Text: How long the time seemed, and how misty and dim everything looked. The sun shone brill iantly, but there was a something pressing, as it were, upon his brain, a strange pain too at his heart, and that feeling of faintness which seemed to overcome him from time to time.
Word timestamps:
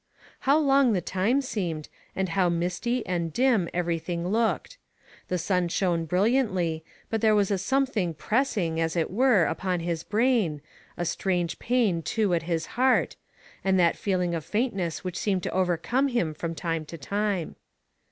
How 0.49 0.57
long 0.57 0.93
the 0.93 0.99
time 0.99 1.41
seemed, 1.43 1.87
and 2.15 2.29
how 2.29 2.49
misty 2.49 3.05
and 3.05 3.31
dim 3.31 3.69
everything 3.71 4.27
looked. 4.27 4.79
The 5.27 5.37
sun 5.37 5.67
shone 5.67 6.05
brill 6.05 6.23
iantly, 6.23 6.81
but 7.11 7.21
there 7.21 7.35
was 7.35 7.51
a 7.51 7.59
something 7.59 8.15
pressing, 8.15 8.79
as 8.79 8.95
it 8.95 9.11
were, 9.11 9.43
upon 9.45 9.81
his 9.81 10.03
brain, 10.03 10.59
a 10.97 11.05
strange 11.05 11.59
pain 11.59 12.01
too 12.01 12.33
at 12.33 12.41
his 12.49 12.65
heart, 12.65 13.15
and 13.63 13.79
that 13.79 13.95
feeling 13.95 14.33
of 14.33 14.43
faintness 14.43 15.03
which 15.03 15.19
seemed 15.19 15.43
to 15.43 15.51
overcome 15.53 16.07
him 16.07 16.33
from 16.33 16.55
time 16.55 16.83
to 16.85 16.97
time. 16.97 17.55